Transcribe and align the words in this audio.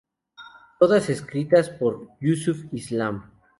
Todas 0.79 1.11
escritas 1.11 1.69
por 1.69 2.09
Yusuf 2.19 2.65
Islam. 2.71 3.29